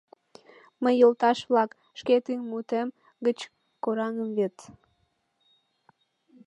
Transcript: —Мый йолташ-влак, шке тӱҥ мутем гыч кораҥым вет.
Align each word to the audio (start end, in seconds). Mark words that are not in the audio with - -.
—Мый 0.83 0.95
йолташ-влак, 1.01 1.71
шке 1.99 2.15
тӱҥ 2.25 2.39
мутем 2.49 2.87
гыч 3.25 3.39
кораҥым 3.83 4.29
вет. 4.37 4.57